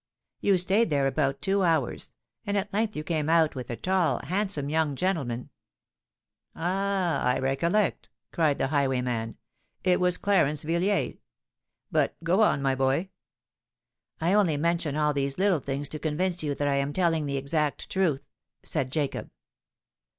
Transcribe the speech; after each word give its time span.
You 0.39 0.57
stayed 0.57 0.89
there 0.89 1.05
about 1.05 1.43
two 1.43 1.61
hours; 1.61 2.15
and 2.47 2.57
at 2.57 2.73
length 2.73 2.95
you 2.95 3.03
came 3.03 3.29
out 3.29 3.53
with 3.53 3.69
a 3.69 3.75
tall, 3.75 4.19
handsome 4.23 4.67
young 4.67 4.95
gentleman——" 4.95 5.51
"Ah! 6.55 7.21
I 7.21 7.37
recollect!" 7.37 8.09
cried 8.31 8.57
the 8.57 8.69
highwayman: 8.69 9.37
"it 9.83 9.99
was 9.99 10.17
Clarence 10.17 10.63
Villiers. 10.63 11.17
But 11.91 12.15
go 12.23 12.41
on, 12.41 12.63
my 12.63 12.73
boy." 12.73 13.11
"I 14.19 14.33
only 14.33 14.57
mention 14.57 14.95
all 14.95 15.13
these 15.13 15.37
little 15.37 15.59
things 15.59 15.87
to 15.89 15.99
convince 15.99 16.41
you 16.41 16.55
that 16.55 16.67
I 16.67 16.77
am 16.77 16.93
telling 16.93 17.27
the 17.27 17.37
exact 17.37 17.87
truth," 17.87 18.25
said 18.63 18.89
Jacob. 18.91 19.29